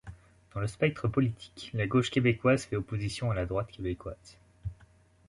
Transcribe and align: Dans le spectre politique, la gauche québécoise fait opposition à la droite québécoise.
Dans 0.51 0.59
le 0.59 0.65
spectre 0.65 1.07
politique, 1.07 1.69
la 1.75 1.85
gauche 1.85 2.09
québécoise 2.09 2.63
fait 2.65 2.75
opposition 2.75 3.29
à 3.29 3.35
la 3.35 3.45
droite 3.45 3.69
québécoise. 3.69 4.35